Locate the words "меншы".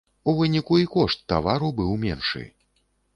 2.07-2.43